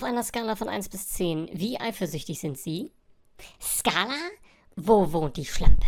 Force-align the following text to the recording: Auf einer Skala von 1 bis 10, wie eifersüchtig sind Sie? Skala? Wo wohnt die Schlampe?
Auf 0.00 0.04
einer 0.04 0.22
Skala 0.22 0.56
von 0.56 0.70
1 0.70 0.88
bis 0.88 1.08
10, 1.08 1.50
wie 1.52 1.78
eifersüchtig 1.78 2.40
sind 2.40 2.56
Sie? 2.56 2.90
Skala? 3.60 4.16
Wo 4.74 5.12
wohnt 5.12 5.36
die 5.36 5.44
Schlampe? 5.44 5.84